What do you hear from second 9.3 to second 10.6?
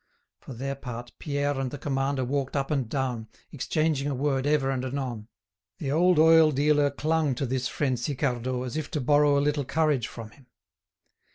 a little courage from him.